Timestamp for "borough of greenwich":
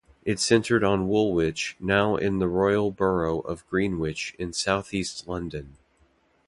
2.89-4.35